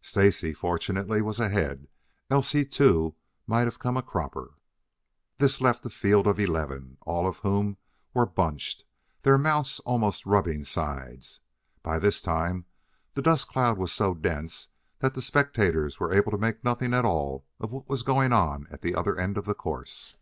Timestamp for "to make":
16.32-16.64